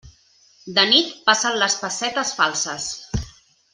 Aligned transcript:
De 0.77 0.85
nit, 0.93 1.11
passen 1.29 1.59
les 1.65 1.77
pessetes 1.83 2.33
falses. 2.41 2.89